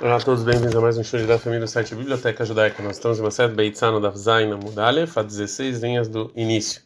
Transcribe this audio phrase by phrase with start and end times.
[0.00, 2.82] Olá a todos, bem-vindos a mais um show da família do site Biblioteca Judaica.
[2.82, 6.82] Nós estamos em uma série Beitzano da Zaina Mudalef, a 16 linhas do início.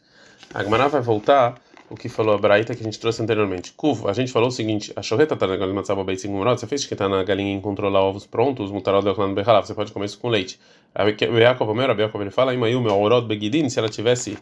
[0.52, 1.54] A Gemara vai voltar
[1.88, 3.72] o que falou a Braita que a gente trouxe anteriormente.
[3.72, 6.84] Kuv, a gente falou o seguinte: a chorreta tá na galinha matzaba murot, você fez
[6.84, 10.04] que tá na galinha em controlar ovos prontos, mutarol de oklan berralav, você pode comer
[10.04, 10.60] isso com leite.
[10.94, 14.36] A Beakov, o meu Beakov, ele fala, imayu, meu orot begidin, se ela tivesse,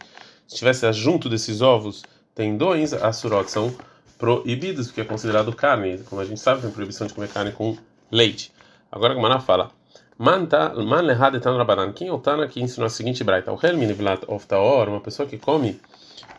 [0.45, 2.03] tivesse junto desses ovos
[2.35, 3.73] tendões, as surot são
[4.17, 5.99] proibidos, porque é considerado carne.
[6.09, 7.77] Como a gente sabe, tem proibição de comer carne com
[8.11, 8.56] leite.
[8.97, 9.69] Agora a Gemara fala.
[10.17, 10.47] Man
[11.03, 11.93] lehad etan rabanan.
[11.93, 13.53] Quem é o Tana que ensinou a seguinte braita?
[13.53, 15.79] O helmin vlat oftaor, uma pessoa que come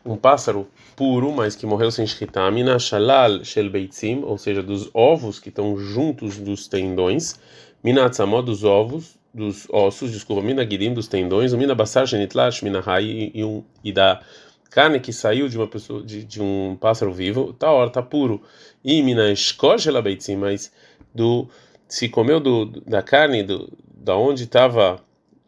[0.04, 0.66] um pássaro
[0.96, 5.50] puro, mas que morreu sem shkita, mina shalal shel beitzim, ou seja, dos ovos que
[5.50, 7.38] estão juntos dos tendões,
[7.84, 12.80] mina atzamot dos ovos, dos ossos, desculpa, mina gidim dos tendões, mina basar genitlash, mina
[12.80, 14.20] rai e, um, e da
[14.68, 18.42] carne que saiu de uma pessoa, de, de um pássaro vivo, tá hora, tá puro.
[18.84, 20.72] E mina eshkol shel beitzim, mas
[21.14, 21.48] do
[21.88, 25.01] se comeu do, da carne do, da onde estava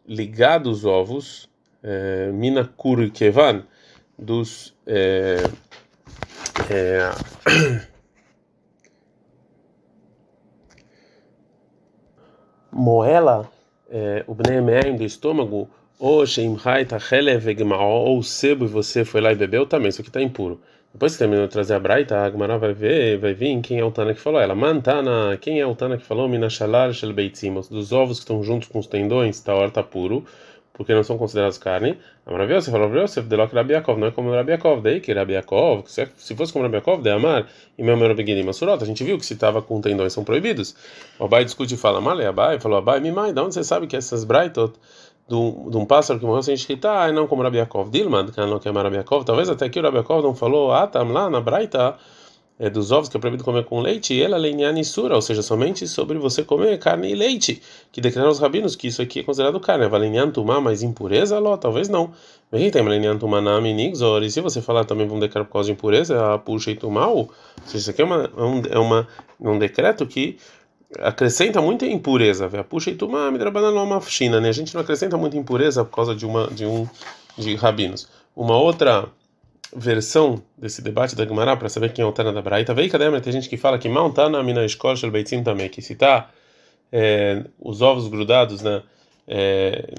[0.07, 1.47] ligado os ovos,
[1.83, 3.63] é, mina kurkevan,
[4.17, 5.43] dos é,
[6.69, 7.11] é,
[12.71, 13.49] moela,
[13.89, 15.69] é, o bnemeim do estômago,
[16.87, 17.45] tachelev
[17.79, 20.59] ou o sebo e você foi lá e bebeu também, isso aqui está impuro.
[20.93, 23.83] Depois que terminou de trazer a Braita, a Agmará vai ver, vai vir quem é
[23.83, 24.41] o Tana que falou.
[24.41, 26.27] Ela, Mantana, quem é o Tana que falou?
[26.27, 30.25] Minashalar shel beitzimos, dos ovos que estão juntos com os tendões, tá hora tá puro,
[30.73, 31.97] porque não são considerados carne.
[32.25, 35.85] A Maravilha, você falou, Yosef, de Lok Rabiakov, não é como Rabiakov, daí que Rabiakov,
[35.87, 39.25] se fosse como Rabiakov, de Amar, e meu menor Beguinim Masurot, a gente viu que
[39.25, 40.75] se estava com tendões são proibidos.
[41.17, 43.95] O Abai discute e fala, Male Abai, falou, Abai, Mimai, de onde você sabe que
[43.95, 44.73] essas Braitot
[45.31, 47.89] de um, de um pássaro que morreu sem escrita, ah, não como Rabiakov.
[47.89, 49.23] Dilma, que não quer Rabiakov.
[49.23, 51.95] Talvez até aqui o Rabiakov não falou, ah, tá lá na Braita
[52.59, 55.41] é, dos ovos que é proibido comer com leite, e ela lenhani sura, ou seja,
[55.41, 57.61] somente sobre você comer carne e leite,
[57.93, 59.87] que declararam os rabinos que isso aqui é considerado carne.
[59.87, 62.11] Valenyan tumá, mas impureza, ló, talvez não.
[62.51, 65.67] Vem tem lenhani tumá na minigzor, e se você falar também vamos declarar por causa
[65.67, 67.31] de impureza, puxa e tumá, ou
[67.65, 69.07] seja, isso aqui é, uma, é um, é uma,
[69.39, 70.37] um decreto que
[70.99, 72.49] acrescenta muita impureza.
[72.63, 74.49] Puxa e tuma uma china, né?
[74.49, 76.87] A gente não acrescenta muita impureza por causa de uma de um
[77.37, 78.07] de rabinos.
[78.35, 79.09] Uma outra
[79.75, 83.21] versão desse debate da Gemara para saber quem é o Tana da Braita, veio cadê?
[83.21, 86.29] Tem gente que fala que Montana mina escola beitzim também, que se tá
[86.91, 88.83] é, os ovos grudados, né?
[89.27, 89.93] É,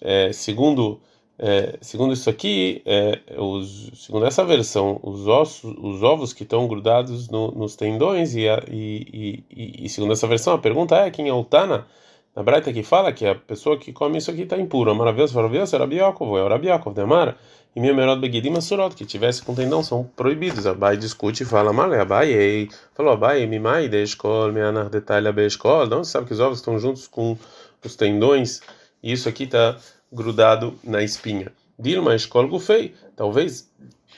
[0.00, 1.00] é, segundo
[1.38, 6.68] é, segundo isso aqui, é, os, segundo essa versão, os ossos, os ovos que estão
[6.68, 11.10] grudados no, nos tendões e, a, e, e, e, segundo essa versão, a pergunta é
[11.10, 11.86] quem é o Tana
[12.34, 14.92] na Braita que fala que a pessoa que come isso aqui está impura.
[14.92, 17.36] Maravilhoso, maravilhoso, era Biakov, é o Rabiakov, Demara.
[17.76, 20.66] E minha melhor beguidim surot, que tivesse com tendão, são proibidos.
[20.66, 25.86] Abai discute e fala, Male, Abai, falou Abai, Mimai, de escola, Meanar detalha, Be escola.
[25.86, 27.36] Não, você sabe que os ovos estão juntos com
[27.84, 28.60] os tendões,
[29.02, 29.76] e isso aqui está
[30.12, 31.52] grudado na espinha.
[31.78, 32.94] Dilma escola gufei.
[33.16, 33.68] Talvez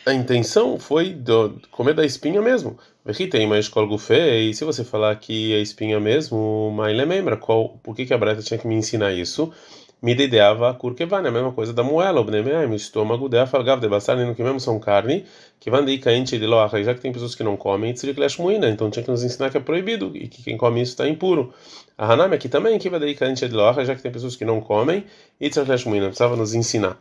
[0.05, 2.79] a intenção foi do, comer da espinha mesmo.
[3.31, 4.51] Tem uma escola gufei.
[4.51, 7.79] E se você falar que a espinha mesmo, mas lembra qual?
[7.83, 9.53] Por que, que a Breta tinha que me ensinar isso?
[10.03, 14.35] Me dedeava kurkevane, a mesma coisa da moela, o estômago dela falgava de basar, no
[14.35, 15.25] que mesmo são carne,
[15.59, 18.69] que van de caente de loach, já que tem pessoas que não comem, tzriklesh muina,
[18.69, 21.53] então tinha que nos ensinar que é proibido e que quem come isso está impuro.
[21.97, 24.45] A Hanami aqui também, que vai de caente de loach, já que tem pessoas que
[24.45, 25.05] não comem,
[25.41, 26.99] e tzriklesh muina, precisava nos ensinar.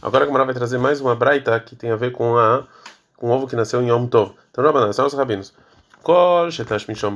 [0.00, 2.66] Agora a Gamara vai trazer mais uma braita que tem a ver com a
[3.20, 4.32] com o ovo que nasceu em Yom Tov.
[4.50, 5.52] Então, Rabanan, são os rabinos.
[6.02, 7.12] Kol, shetash mishon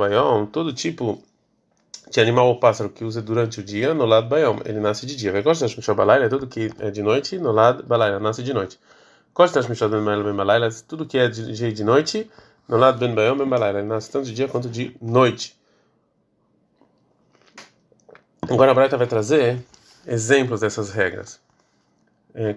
[0.53, 1.23] todo tipo
[2.11, 5.17] de animal ou pássaro que usa durante o dia, no lado bayom, ele nasce de
[5.17, 5.33] dia.
[5.33, 8.79] Vai gostar de balayla, tudo que é de noite, no lado balayla, nasce de noite.
[9.35, 12.31] Gostar de mishon ben balayla, tudo que é de de noite,
[12.69, 15.57] no lado ben bayom ben balayla, ele nasce tanto de dia quanto de noite.
[18.49, 19.59] Agora a Braita vai trazer
[20.07, 21.41] exemplos dessas regras.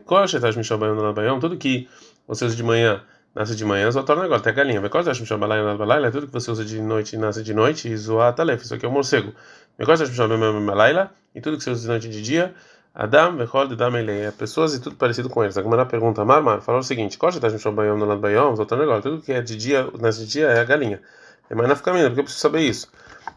[0.05, 1.87] Kosher, Tash Mishal Bayom, no Bayom, tudo que
[2.27, 3.03] você usa de manhã
[3.35, 4.81] nasce de manhã, torna agora, até galinha.
[4.81, 7.97] Vai Tash Mishal Bayom, no tudo que você usa de noite nasce de noite, e
[7.97, 9.33] Zoa Talef, isso aqui é o morcego.
[10.09, 12.53] Mishal Bayom, no e tudo que você usa de noite e de dia,
[12.93, 15.57] Adam, Vechol, Adam, Elei, pessoas e tudo parecido com eles.
[15.57, 18.83] A Gemara pergunta, Marmar, falou o seguinte: Kosher, Tash Mishal Bayom, no Bayom, só torna
[18.83, 20.99] agora, tudo que é de dia, nasce de dia é a galinha.
[21.49, 22.91] É mais na fica porque eu preciso saber isso.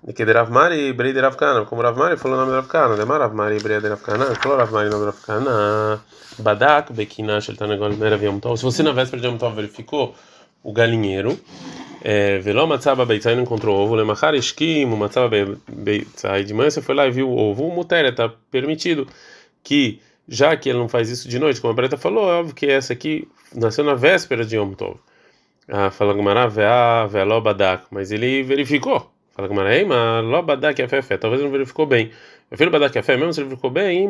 [0.06, 2.56] E que Rav Mari, Brei de Rav Kana, como Rav Mari falou o nome de
[2.56, 5.11] Rav Kana, Demar Rav Mari, Brei de Rav Kana, falou Rav Mari o nome de
[5.11, 6.02] Rav Kana,
[6.38, 8.56] Badak, Bekina, Sheltanegol, Merav Yom Tov.
[8.56, 10.14] Se você na véspera de Yom Tov verificou
[10.62, 11.38] o galinheiro,
[12.43, 15.29] Veló Matzaba Beitzai não encontrou ovo, Lemachar Esquim, Matzaba
[15.69, 19.06] Beitzai, de manhã você foi lá e viu o ovo, o Mutéria, está permitido
[19.62, 22.55] que, já que ele não faz isso de noite, como a Breta falou, é óbvio
[22.55, 24.96] que essa aqui nasceu na véspera de Yom Tov.
[25.69, 29.12] Ah, fala Gumará, Veá, Veló Badak, mas ele verificou.
[29.40, 32.10] Fala com Maraima, Lobadak Afefé, talvez não verificou bem.
[32.50, 34.06] Meu filho Badak Afé, mesmo se ele bem,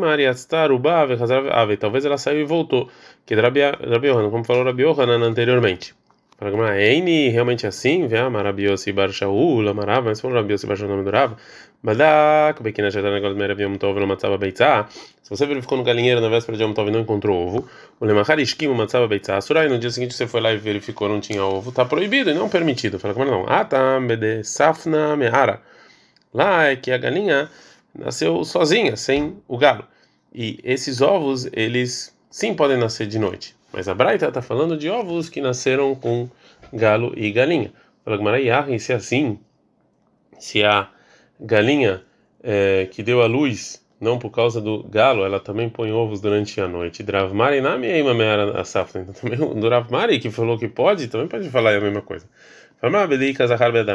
[1.53, 2.91] Ave, talvez ela saiu e voltou.
[3.25, 3.61] Que Rabi
[4.09, 4.83] Yohanan, como falou Rabi
[5.25, 5.95] anteriormente.
[6.41, 11.05] Fala Eini, realmente assim, vê a Marabiosi Bar Shaul, Amarava, mas falou Rabiosi Bar Shaul,
[11.05, 11.37] do Rav.
[11.83, 14.89] Badak, Negócio de Merav Yom Tov, no Matzava Beitzá.
[15.23, 17.69] Se você verificou no galinheiro na véspera de Yom Tov e não encontrou ovo,
[18.01, 21.21] o Lemachar Ishkim, Matzava Beitzá, Surai, no dia seguinte você foi lá e verificou não
[21.21, 22.99] tinha ovo, tá proibido e não permitido.
[22.99, 23.45] Fala como não.
[23.47, 25.61] Ah, tá, Bede Safna Mehara.
[26.33, 27.51] Lá é que a galinha
[27.95, 29.85] nasceu sozinha, sem o galo.
[30.35, 33.60] E esses ovos, eles sim podem nascer de noite.
[33.73, 36.29] Mas a Braita está falando de ovos que nasceram com
[36.73, 37.73] galo e galinha.
[38.05, 39.39] Fala e se é assim,
[40.39, 40.89] se a
[41.39, 42.03] galinha
[42.43, 46.61] é, que deu a luz, não por causa do galo, ela também põe ovos durante
[46.61, 47.03] a noite.
[47.03, 47.95] Dravmari na minha
[48.59, 49.03] a safra.
[49.03, 52.27] Então também o Dravmari que falou que pode, também pode falar a mesma coisa.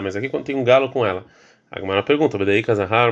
[0.03, 1.25] Mas aqui quando tem um galo com ela.
[1.71, 3.11] A Gemara pergunta, Bedei Kazahar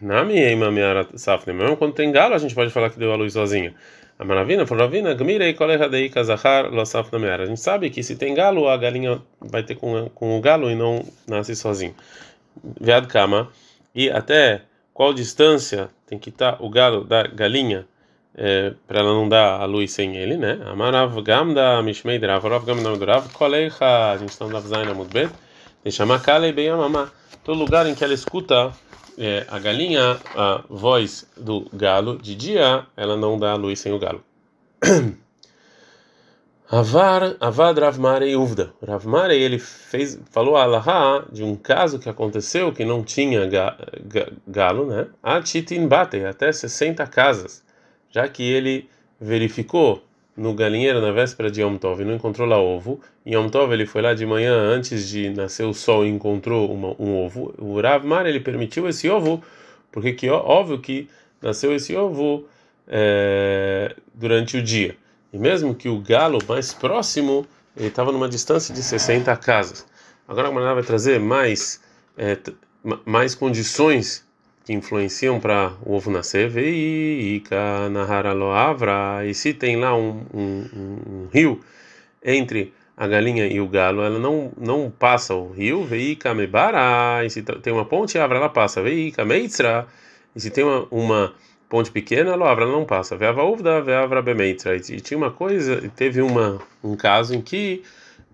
[0.00, 1.52] Nami Eima Miara Safne.
[1.52, 3.74] Mesmo quando tem galo, a gente pode falar que deu a luz sozinha.
[4.18, 5.56] A Maravina falou, Ravina, Gmirei
[5.90, 7.44] Dei Kazahar Lo Safna Miara.
[7.44, 10.70] A gente sabe que se tem galo, a galinha vai ter com, com o galo
[10.70, 11.94] e não nasce sozinho.
[12.80, 13.48] Viad Kama.
[13.94, 14.62] E até
[14.94, 17.86] qual distância tem que estar o galo da galinha
[18.34, 20.60] é, para ela não dar a luz sem ele, né?
[20.66, 25.30] Amarav Gamda Mishmei Drav, Rav Gamda Drav, Koleha, a gente está no Dav Zaina Mudbet,
[25.82, 27.10] deixa Makale bem a mamá
[27.44, 28.72] todo lugar em que ela escuta
[29.18, 33.92] é, a galinha, a voz do galo, de dia ela não dá a luz sem
[33.92, 34.22] o galo.
[36.70, 38.72] Avar, Avad Ravmare Uvda.
[38.82, 43.76] Ravmare ele fez, falou a Alaha de um caso que aconteceu que não tinha ga,
[44.06, 45.08] ga, galo, né?
[45.22, 47.62] A Titin Bate, até 60 casas,
[48.10, 48.88] já que ele
[49.20, 50.02] verificou
[50.36, 53.00] no galinheiro na véspera de Yom Tov e não encontrou lá ovo.
[53.24, 56.72] Em Yom Tov ele foi lá de manhã antes de nascer o sol e encontrou
[56.72, 57.54] uma, um ovo.
[57.58, 59.42] O Rav Mar ele permitiu esse ovo
[59.90, 61.08] porque que óbvio que
[61.40, 62.46] nasceu esse ovo
[62.88, 64.96] é, durante o dia.
[65.32, 67.46] E mesmo que o galo mais próximo
[67.76, 69.86] ele estava numa distância de 60 casas.
[70.26, 71.80] Agora a Maná vai trazer mais
[72.16, 72.38] é,
[73.04, 74.26] mais condições
[74.64, 81.28] que influenciam para o ovo nascer, veika naharaloavra, e se tem lá um, um, um,
[81.32, 81.60] rio
[82.24, 87.30] entre a galinha e o galo, ela não não passa o rio, veika mebara, e
[87.30, 89.86] se tem uma ponte, avra ela passa, veika meitzra,
[90.34, 91.34] e se tem uma, uma
[91.68, 96.22] ponte pequena, ela ela não passa, veava uvda, veavra bemeitra, e tinha uma coisa, teve
[96.22, 97.82] uma um caso em que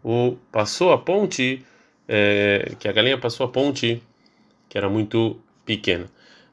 [0.05, 1.65] o passou a ponte,
[2.07, 4.03] é, que a galinha passou a ponte
[4.69, 6.07] que era muito pequena.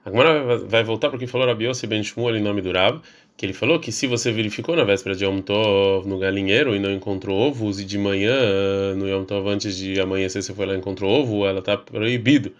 [0.03, 3.01] Agora vai voltar porque falou Rabi Yossi Ben Shmuel em nome do Rab,
[3.37, 6.79] que ele falou que se você verificou na véspera de Yom Tov no galinheiro e
[6.79, 10.73] não encontrou ovos e de manhã no Yom Tov antes de amanhecer você foi lá
[10.73, 12.51] e encontrou ovo, ela está proibido.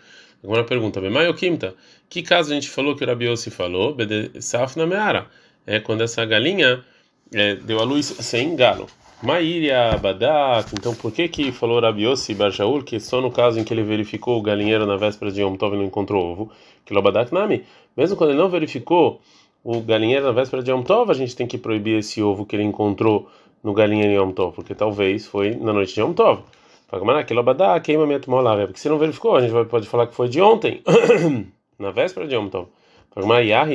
[0.43, 1.75] Agora pergunta, Bemaio Kimta,
[2.09, 3.93] que caso a gente falou que o Rabi Yossi falou?
[3.93, 5.27] Bede Saf na Meara,
[5.67, 6.83] é quando essa galinha
[7.33, 8.87] é, deu a luz sem galo.
[9.23, 13.73] Maíria Badak, então por que que falou Rabiossi Barjaul que só no caso em que
[13.73, 16.51] ele verificou o galinheiro na véspera de Yom Tov e não encontrou ovo,
[16.85, 17.63] que Lobadak Nami,
[17.95, 19.21] mesmo quando ele não verificou
[19.63, 22.55] o galinheiro na véspera de Yom Tov, a gente tem que proibir esse ovo que
[22.55, 23.27] ele encontrou
[23.63, 26.43] no galinheiro em Yom Tov, porque talvez foi na noite de Yom Tov.
[26.87, 30.83] Porque se não verificou, a gente pode falar que foi de ontem,
[31.79, 32.67] na véspera de Yom Tov.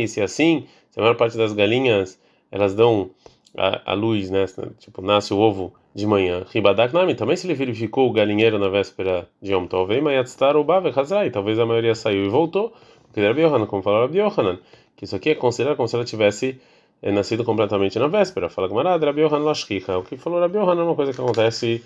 [0.07, 2.21] Se é assim, se a maior parte das galinhas
[2.53, 3.11] elas dão
[3.57, 4.47] a, a, luz, né?
[4.78, 6.45] Tipo, nasce o ovo de manhã.
[6.50, 10.64] Ribadak Nami, também se ele verificou o galinheiro na véspera de Yom Tov, Mayatstar o
[10.64, 12.73] Bave Hazrai, talvez a maioria saiu e voltou,
[13.04, 14.59] porque era Biohanan, como falou Rabi Yohanan,
[14.97, 16.61] que isso aqui é considerado como se ela tivesse
[17.02, 18.49] é, nascido completamente na véspera.
[18.49, 21.21] Fala que Marad, Rabi Yohanan Lashkika, o que falou Rabi Yohanan é uma coisa que
[21.21, 21.83] acontece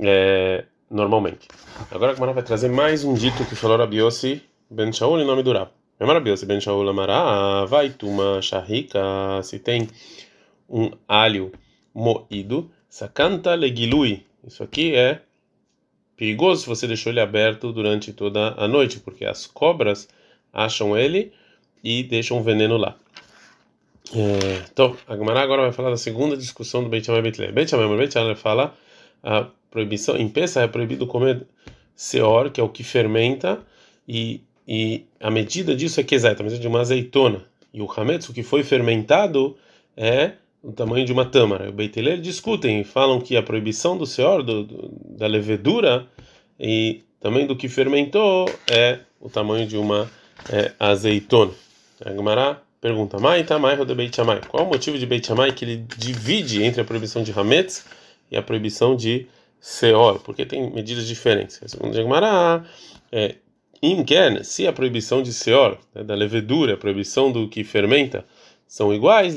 [0.00, 1.48] é, normalmente.
[1.90, 5.26] Agora a Gemara vai trazer mais um dito que falou Rabi Yossi Ben Shaul em
[5.26, 5.70] nome do Rab.
[6.00, 9.88] Rabi Yossi Ben Shaul Amará, vai tuma shahika, se tem
[10.70, 11.52] um alho
[11.92, 12.70] moído.
[12.88, 14.24] Sakanta legilui.
[14.46, 15.20] Isso aqui é
[16.16, 20.08] perigoso se você deixou ele aberto durante toda a noite, porque as cobras
[20.52, 21.32] acham ele
[21.82, 22.96] e deixam veneno lá.
[24.14, 27.52] É, então, a Gemara agora vai falar da segunda discussão do Beit Shammai Beit Leil.
[27.52, 27.70] Beit
[28.36, 28.74] fala
[29.22, 31.46] a proibição, em Pesach é proibido comer
[31.94, 33.60] seor, que é o que fermenta,
[34.08, 37.44] e, e a medida disso é que exata, a medida de uma azeitona.
[37.72, 39.56] E o hametz, o que foi fermentado,
[39.96, 41.68] é o tamanho de uma tâmara.
[41.68, 46.06] O Beitelê discutem, falam que a proibição do seor, do, do, da levedura
[46.58, 50.10] e também do que fermentou é o tamanho de uma
[50.50, 51.52] é, azeitona.
[52.04, 54.40] A Gemara pergunta: Mai tamai de Beit Shammai.
[54.48, 57.84] Qual o motivo de Beit que ele divide entre a proibição de Hametz
[58.30, 59.26] e a proibição de
[59.60, 60.20] Seor?
[60.20, 61.60] Porque tem medidas diferentes.
[61.66, 62.64] Segundo a Gemara,
[63.12, 63.36] é,
[63.82, 68.26] Imken, se a proibição de seor, né, da levedura, a proibição do que fermenta,
[68.70, 69.36] são iguais,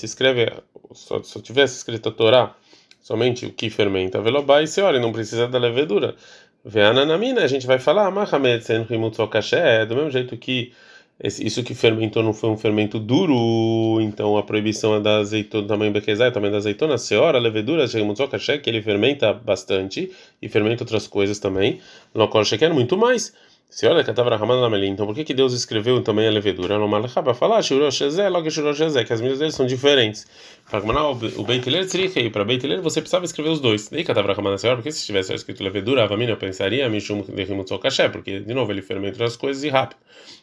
[0.00, 0.52] se escreve,
[0.92, 2.56] se tivesse escrito a Torá,
[3.00, 6.16] somente o que fermenta, velobai seor, e não precisa da levedura.
[6.64, 8.10] Veananamina, a gente vai falar,
[9.86, 10.72] do mesmo jeito que
[11.22, 15.92] isso que fermentou não foi um fermento duro, então a proibição é da azeitona, tamanho
[15.92, 17.86] bequezai, tamanho da azeitona, seora, levedura,
[18.58, 20.10] que ele fermenta bastante
[20.42, 21.78] e fermenta outras coisas também.
[22.12, 23.32] Locol quer muito mais.
[23.70, 26.30] Se olha que estava ramando na melinha, então por que, que Deus escreveu também a
[26.30, 26.76] levedura?
[26.76, 30.26] Não malachá para falar, shuroshezé, logo shuroshezé, que as medidas deles são diferentes.
[30.68, 33.88] Para o beitiler tzrichei, para beitiler você precisava escrever os dois.
[33.92, 37.22] Nem que estava ramando na senhora, porque se tivesse escrito levedura, a família pensaria, mishum
[37.22, 40.00] de rimutzokaché, porque de novo ele fermenta as coisas e rápido.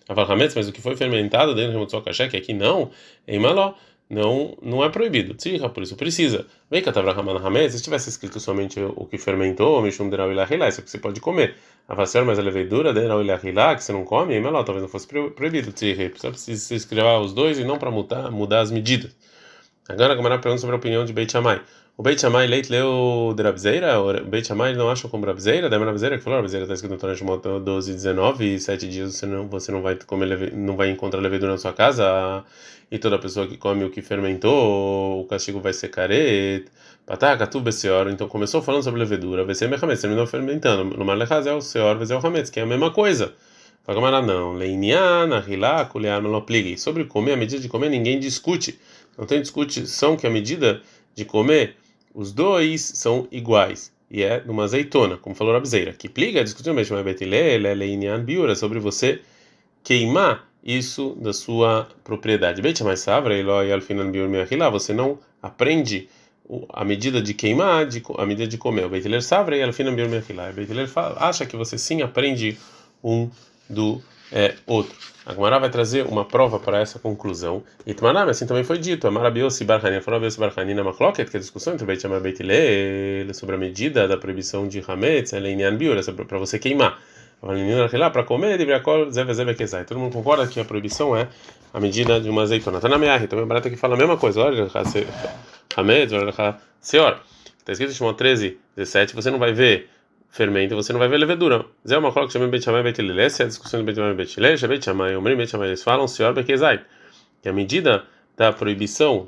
[0.07, 2.91] Avalhametz, mas o que foi fermentado dentro do rimutzokaché, que aqui não,
[3.27, 3.73] em maló
[4.09, 5.33] não não é proibido.
[5.33, 6.45] Tzricha, por isso precisa.
[6.69, 10.67] Vem que estava ramando na se tivesse escrito somente o que fermentou, mishum de ravilahilá,
[10.67, 11.55] isso que você pode comer.
[11.87, 15.07] A vassoura, mas a levedura a que você não come, aí melhor, talvez não fosse
[15.07, 15.73] proibido.
[16.17, 19.15] Só precisa escrever os dois e não para mudar, mudar as medidas.
[19.87, 21.61] Agora a Gamara pergunta sobre a opinião de Beit Shammai.
[21.99, 23.99] O Beit Shammai leite leu de Rabzeira?
[23.99, 25.67] O Beit Shammai não acha como Rabzeira?
[25.67, 29.15] Da Rabzeira que falou, Rabzeira está escrito no Torah Shemot 12 19 e 7 dias
[29.15, 32.45] você não, você não vai comer, não vai encontrar levedura na sua casa
[32.91, 36.65] e toda pessoa que come o que fermentou, o castigo vai ser caret.
[37.03, 40.95] Pataka, tu beseor, então começou falando sobre levedura, vai ser mechametz, terminou fermentando.
[40.95, 41.59] No malechaz é o
[41.95, 43.33] vai ser o hametz, que é a mesma coisa.
[43.83, 46.77] Fala não, leiniana, rilá, kulear, melopligui.
[46.77, 48.79] Sobre comer, a medida de comer, ninguém discute.
[49.17, 50.79] Não tem discussão que a medida
[51.15, 51.75] de comer,
[52.17, 53.93] os dois são iguais.
[54.09, 55.93] E é numa azeitona, como falou a Abzeira.
[55.93, 59.21] Que pliga, discutiu mesmo, leinian biura, sobre você
[59.83, 62.59] queimar isso da sua propriedade.
[62.59, 64.27] Beit mais savra, eloi alfinan biur
[64.71, 66.09] você não aprende
[66.69, 68.85] a medida de queimar, de, a medida de comer.
[68.85, 70.49] O Beitiler Savra e Alfina Bir Mechilá.
[70.49, 72.57] O Beitiler acha que você sim aprende
[73.03, 73.29] um
[73.69, 74.95] do é, outro.
[75.25, 77.61] A Gemara vai trazer uma prova para essa conclusão.
[77.85, 79.07] E Tmanam, assim também foi dito.
[79.07, 82.01] A Marabios e Barhanin foram Bios Barhanin na Machloket, que é a discussão entre Beit
[82.01, 86.37] Shammai e Beitiler sobre a medida da proibição de Hametz, ela é em Biur, para
[86.37, 86.97] você queimar.
[87.41, 88.57] Para comer,
[89.85, 91.27] Todo mundo concorda que a proibição é
[91.73, 92.79] a medida de uma azeitona.
[92.79, 94.41] Tá na minha também barata que fala a mesma coisa.
[94.41, 94.67] Olha,
[95.75, 96.09] Hamed,
[96.79, 97.19] Senhor,
[97.59, 99.89] está escrito em Shimon 13, 17, você não vai ver
[100.29, 101.65] fermento, você não vai ver levedura.
[101.87, 103.19] Zé uma coisa que chama Beit Hillel.
[103.19, 106.81] Essa é a discussão do Hillel, Beit Shammai, Omrim Beit Shammai, eles falam Senhor Bekezai,
[107.41, 108.03] que a medida
[108.35, 109.25] da proibição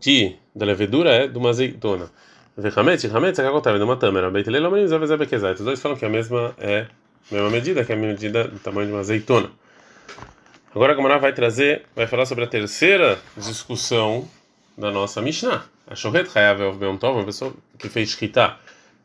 [0.00, 2.10] de da levedura é de uma azeitona.
[2.58, 4.30] É que acontece, de uma tâmara.
[4.30, 5.54] Beit Hillel, Omrim, Zé Zé Bekezai.
[5.54, 6.86] Os dois falam que é a mesma é
[7.30, 9.50] a mesma medida, que é a medida do tamanho de uma azeitona.
[10.74, 14.26] Agora a Gamara vai trazer, vai falar sobre a terceira discussão
[14.76, 15.64] da nossa Mishnah.
[15.86, 18.56] A Shohet Hayav Yom Tov, uma pessoa que fez shkita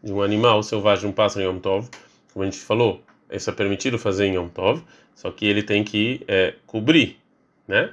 [0.04, 1.90] de um animal selvagem, um pássaro em Yom Tov,
[2.34, 4.82] como a gente falou, isso é permitido fazer em Yom Tov,
[5.16, 7.18] só que ele tem que é, cobrir,
[7.68, 7.92] né?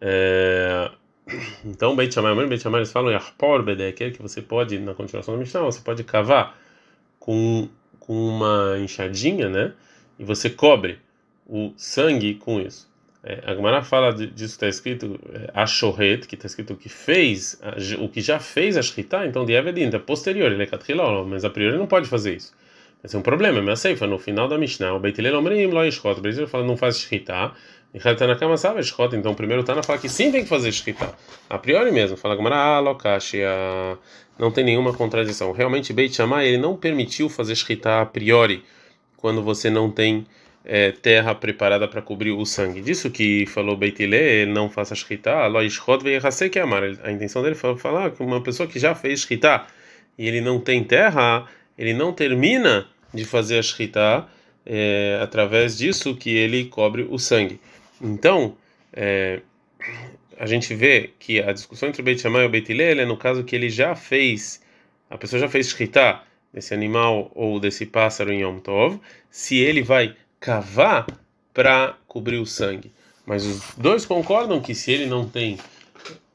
[0.00, 0.90] É,
[1.64, 5.40] então, Beit Shammai, Beit Shammai, eles falam Yahpor Bedeker, que você pode, na continuação da
[5.40, 6.56] Mishnah, você pode cavar
[7.18, 7.68] com,
[8.00, 9.72] com uma enxadinha, né?
[10.18, 10.98] E você cobre
[11.46, 12.88] o sangue com isso.
[13.28, 17.60] É, a Gemara fala disso que está escrito é, Ashoret, que está escrito que fez,
[18.00, 21.44] o que já fez a Shkita, então de Evedin, é posterior, ele é Katrila, mas
[21.44, 22.54] a priori não pode fazer isso.
[23.04, 25.84] Esse é um problema, mas sei, no final da Mishnah, o Beit Hillel Omrim lo
[25.84, 27.52] Yishchot, o Hillel fala não faz Shkita,
[27.92, 31.12] e na cama sabe Shkot, então primeiro Tana fala que sim tem que fazer Shkita,
[31.50, 33.42] a priori mesmo, fala Gemara, ah, Lokashi,
[34.38, 35.52] não tem nenhuma contradição.
[35.52, 38.64] Realmente Beit Shammai, ele não permitiu fazer Shkita a priori,
[39.18, 40.26] quando você não tem
[40.68, 42.82] é, terra preparada para cobrir o sangue.
[42.82, 45.32] Disso que falou Beitilé, não faça shkita,
[46.52, 46.82] que amar.
[47.02, 49.64] A intenção dele foi falar que uma pessoa que já fez shkita
[50.18, 51.46] e ele não tem terra,
[51.76, 54.26] ele não termina de fazer a shkita
[54.66, 57.58] é, através disso que ele cobre o sangue.
[58.00, 58.54] Então,
[58.92, 59.40] é,
[60.38, 63.16] a gente vê que a discussão entre o Beit Shammai e o Beit é no
[63.16, 64.62] caso que ele já fez,
[65.08, 66.20] a pessoa já fez shkita
[66.52, 71.06] desse animal ou desse pássaro em Yom Tov, se ele vai cavar
[71.52, 72.92] para cobrir o sangue.
[73.26, 75.58] Mas os dois concordam que se ele não tem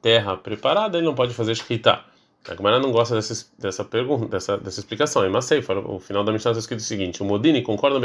[0.02, 2.04] terra preparada, ele não pode fazer shkita.
[2.48, 5.24] A Gemara não gosta dessa, dessa pergunta, dessa, dessa explicação.
[5.24, 8.00] É Masei, o final da Mishnah está escrito o seguinte: o Modini concorda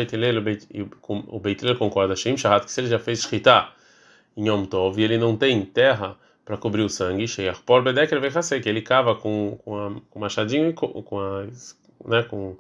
[1.00, 3.69] com o Beit concorda, Shem Shahat, que se ele já fez shkita
[4.37, 8.21] em Yom Tov e ele não tem terra para cobrir o sangue, Sheyach Por Bedeker
[8.62, 11.47] que ele cava com, com, a, com machadinho e com, com, a,
[12.07, 12.57] né, com,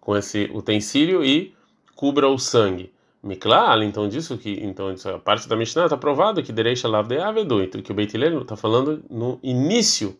[0.00, 1.54] com esse utensílio e
[2.00, 2.90] cubra o sangue.
[3.22, 7.06] Miklal, então disso que então isso, a parte da Mishnah está provado que Derecha Lav
[7.06, 10.16] de Avedu, então que o Beit está falando no início,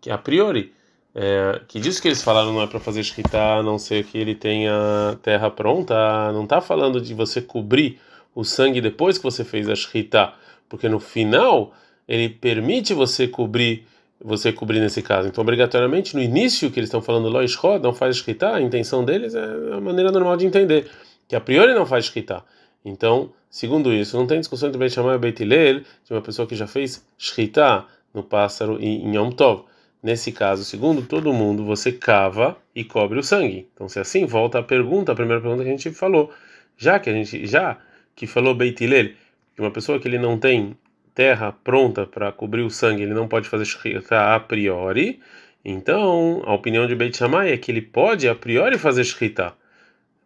[0.00, 0.72] que a priori
[1.14, 4.16] é, que disso que eles falaram não é para fazer shkita, a não ser que
[4.16, 8.00] ele tenha terra pronta, não está falando de você cobrir
[8.34, 10.32] o sangue depois que você fez a shkita,
[10.70, 11.74] porque no final
[12.08, 13.86] ele permite você cobrir
[14.24, 15.28] você cobrir nesse caso.
[15.28, 17.40] Então, obrigatoriamente, no início que eles estão falando lo
[17.80, 20.90] não faz shkita, a intenção deles é a maneira normal de entender,
[21.28, 22.44] que a priori não faz shkita.
[22.84, 26.46] Então, segundo isso, não tem discussão entre Beit Shammai e Beit Hillel de uma pessoa
[26.46, 29.64] que já fez shkita no pássaro em Yom Tov.
[30.02, 33.68] Nesse caso, segundo todo mundo, você cava e cobre o sangue.
[33.72, 36.32] Então, se assim, volta a pergunta, a primeira pergunta que a gente falou.
[36.76, 37.78] Já que a gente já
[38.16, 39.10] que falou Beit Hillel,
[39.54, 40.76] que uma pessoa que ele não tem
[41.14, 45.20] terra pronta para cobrir o sangue, ele não pode fazer shkita a priori.
[45.64, 49.54] Então, a opinião de Beit Shammai é que ele pode a priori fazer shkita.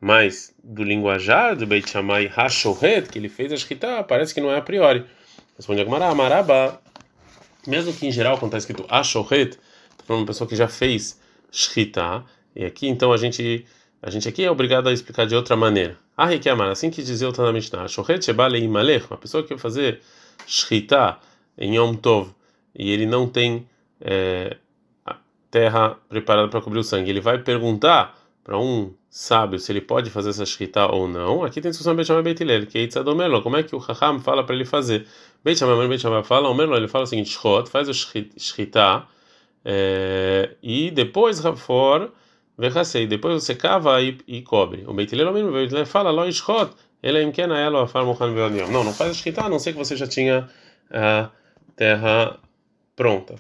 [0.01, 4.51] Mas do linguajar do Beit Shammai Hashohet, que ele fez a shkita, parece que não
[4.51, 5.05] é a priori.
[5.57, 6.81] Responde Agmará, Amaraba.
[7.67, 9.59] Mesmo que em geral, quando está escrito Hashohet,
[9.91, 12.25] está falando uma pessoa que já fez shkita.
[12.55, 13.67] E aqui, então, a gente
[14.03, 15.99] a gente aqui é obrigado a explicar de outra maneira.
[16.17, 19.59] Ah, Amar, assim que dizia o Tana Mishnah, Shohet Shebale Imalech, uma pessoa que vai
[19.59, 20.01] fazer
[20.47, 21.19] shkita
[21.57, 22.31] em Yom Tov
[22.75, 23.67] e ele não tem
[24.01, 24.57] é,
[25.51, 30.11] terra preparada para cobrir o sangue, ele vai perguntar para um sábio se ele pode
[30.11, 31.43] fazer essa shkita ou não.
[31.43, 33.43] Aqui tem discussão Beit Shammai Beit Hillel, que é Itzadomelo.
[33.43, 35.07] Como é que o Raham fala para ele fazer?
[35.43, 39.07] Beit Shammai fala, o Merlo, ele fala o seguinte: Shchot, faz o shkita
[39.65, 42.13] é, e depois Rafor
[42.59, 44.85] Vechasei, depois você cava e, e cobre.
[44.87, 46.73] O Beit Hillel, o Beit Hillel fala, Lo Shchot,
[47.19, 48.35] é imkena ela afar mochan
[48.71, 49.13] Não, não faz a
[49.47, 50.49] a não ser que você já tinha
[50.91, 51.31] a
[51.77, 52.39] terra
[52.95, 53.37] pronta.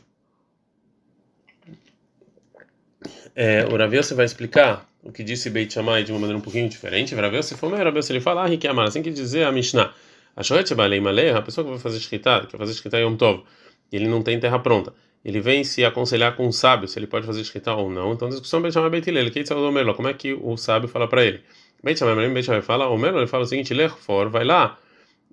[3.34, 6.68] É, o você vai explicar o que disse Beit Shammai de uma maneira um pouquinho
[6.68, 7.14] diferente.
[7.14, 9.92] Rav você falou, Rav ele fala, ah, Amar, assim que dizer a Mishnah.
[10.34, 13.16] A Shoet Balei Maleh, a pessoa que vai fazer shkita, que vai fazer shkita Yom
[13.16, 13.44] Tov,
[13.90, 14.92] ele não tem terra pronta.
[15.24, 18.12] Ele vem se aconselhar com o sábio se ele pode fazer shkita ou não.
[18.12, 21.42] Então a discussão Shammai Beit que como é que o sábio fala para ele?
[21.82, 24.78] Beit Shammai, Beit Shammai fala, o Melo ele fala o seguinte, for, vai lá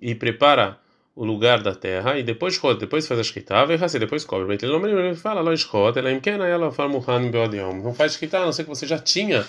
[0.00, 0.78] e prepara
[1.16, 4.46] o lugar da terra e depois roda, depois faz a shkita, vai assim, depois cobre.
[4.46, 7.82] Beit Hillel ele fala, lo shkot, ela imkena ela fala muhan beodiom.
[7.82, 9.46] Não faz shkita, a não ser que você já tinha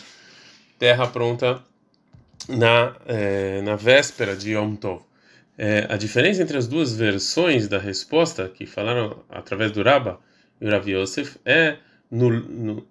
[0.78, 1.62] terra pronta
[2.50, 5.02] na eh, na véspera de Yom Tov.
[5.58, 10.20] É, a diferença entre as duas versões da resposta que falaram através do Rabba
[10.60, 11.78] e o Rav Yosef é
[12.12, 12.88] no, no,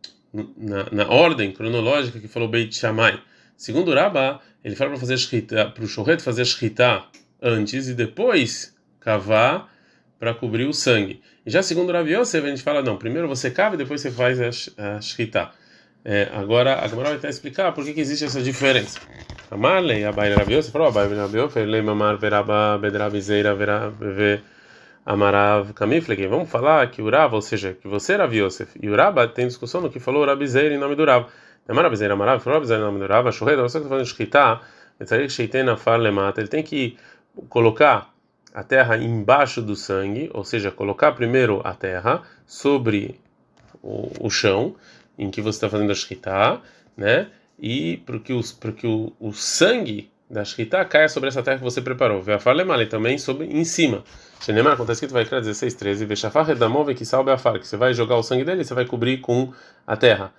[0.56, 3.20] na, na ordem cronológica que falou Beit Shammai.
[3.56, 3.94] Segundo o
[4.64, 5.18] ele fala para fazer
[5.74, 7.04] para o shorret fazer shkita
[7.40, 9.72] antes e depois cavar
[10.18, 11.22] para cobrir o sangue.
[11.44, 14.10] E já segundo o Rav a gente fala, não, primeiro você cava e depois você
[14.10, 14.48] faz a,
[14.96, 15.52] a.
[16.06, 19.00] É, agora, a Gemara vai até explicar por que, que existe essa diferença.
[20.34, 23.56] Rav Yosef, falou, Abai Rav Yosef, Lei Mamar Veraba Bedrabizeira
[25.06, 26.26] Amarav Kamiflegi.
[26.26, 29.46] Vamos falar que o Rav, ou seja, que você Rav Yosef e o Rabba tem
[29.46, 31.26] discussão no que falou o Rabizeira em nome do Rav.
[31.66, 34.60] Maravilha, maravilha, maravilha, maravilha, churreda, você que está
[35.00, 35.60] fazendo shkita,
[36.36, 36.96] ele tem que
[37.48, 38.12] colocar
[38.52, 43.18] a terra embaixo do sangue, ou seja, colocar primeiro a terra sobre
[43.82, 44.76] o, o chão
[45.18, 46.60] em que você está fazendo a shkita,
[46.96, 47.28] né?
[47.58, 51.64] E para que, os, para o, o sangue da shkita caia sobre essa terra que
[51.64, 52.20] você preparou.
[52.20, 54.04] Vê a farlemale também sobre em cima.
[54.40, 57.66] Shenemar, acontece que tu vai escrever 16, 13, vechafar redamov que salve a far, que
[57.66, 59.52] você vai jogar o sangue dele e você vai cobrir com
[59.86, 60.32] a terra.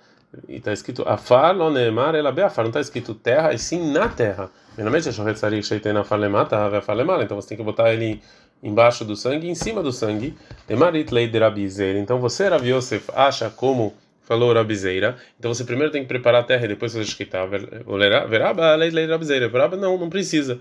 [0.48, 4.08] E está escrito afar lo neemar ela beafar, não está escrito terra, e sim na
[4.08, 4.50] terra.
[4.76, 8.20] Geralmente a shohet sarik sheiten afar lemata, afar lemar, então você tem que botar ele
[8.62, 10.36] embaixo do sangue, em cima do sangue.
[10.68, 11.98] Emarit lei de rabizeira.
[11.98, 15.16] Então você, Rabi Yosef, acha como falou rabizeira.
[15.38, 17.46] Então você primeiro tem que preparar a terra e depois fazer shkita.
[18.28, 19.48] Veraba lei de rabizeira.
[19.48, 20.60] Veraba não, não precisa.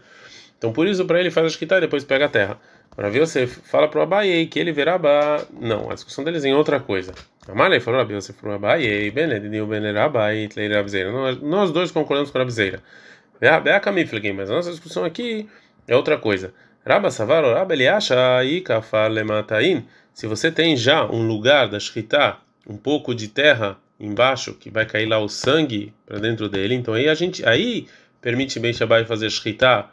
[0.57, 2.59] Então por isso para ele faz a shkita e depois pega a terra.
[2.97, 5.45] Rabi Yosef fala para o Abaye que ele veraba.
[5.59, 7.13] Não, a discussão deles é em outra coisa.
[7.47, 11.11] Amalei falou Rabi Yosef para o Abaye, Benedinho Benerabai, Tleira Abzeira.
[11.41, 12.81] Nós dois concordamos com a Abzeira.
[13.39, 15.47] Bea Kamiflegem, mas a nossa discussão aqui
[15.87, 16.53] é outra coisa.
[16.85, 18.63] Rabba Savar, Rabba ele acha aí
[19.11, 19.85] Lemataim.
[20.13, 24.85] Se você tem já um lugar da Shkita, um pouco de terra embaixo, que vai
[24.85, 27.87] cair lá o sangue para dentro dele, então aí a gente aí
[28.21, 29.85] permite bem Shabai fazer Shkita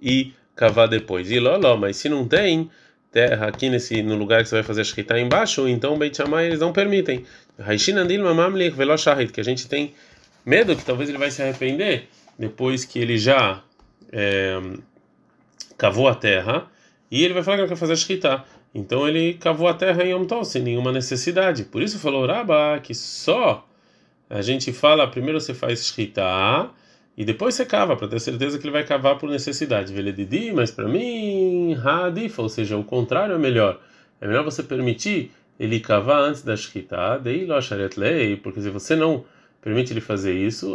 [0.00, 1.30] e cavar depois.
[1.30, 2.70] E loló, mas se não tem
[3.10, 6.46] terra aqui nesse no lugar que você vai fazer a shkita embaixo, então Beit Shammai
[6.46, 7.24] eles não permitem.
[9.32, 9.94] Que a gente tem
[10.44, 13.62] medo que talvez ele vai se arrepender depois que ele já
[14.12, 14.60] é,
[15.78, 16.66] cavou a terra
[17.10, 18.44] e ele vai falar que não quer fazer a.
[18.74, 21.64] Então ele cavou a terra em Yom Tov sem nenhuma necessidade.
[21.64, 23.64] Por isso falou Rabba que só
[24.28, 26.70] a gente fala primeiro você faz shkita
[27.16, 29.92] e depois você cava para ter certeza que ele vai cavar por necessidade.
[29.92, 33.80] Veledidi, mas para mim, hadif, ou seja, o contrário é melhor.
[34.20, 37.54] É melhor você permitir ele cavar antes da shkita, daí lo
[37.96, 39.24] lei, porque se você não
[39.62, 40.74] permite ele fazer isso,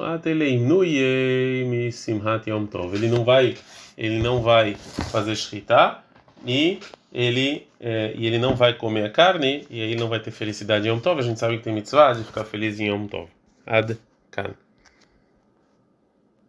[2.93, 3.55] ele não vai,
[3.97, 4.75] ele não vai
[5.11, 5.99] fazer shkita
[6.45, 6.79] e
[7.11, 10.87] ele é, e ele não vai comer a carne e aí não vai ter felicidade
[10.87, 11.19] em Yom Tov.
[11.19, 13.27] A gente sabe que tem mitzvah de ficar feliz em Yom Tov.
[13.65, 13.97] Ad
[14.31, 14.53] kan.